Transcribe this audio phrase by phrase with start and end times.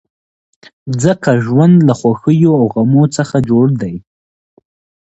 [1.03, 3.95] ځکه ژوند له خوښیو او غمو څخه جوړ دی.